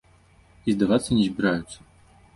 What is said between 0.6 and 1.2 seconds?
І здавацца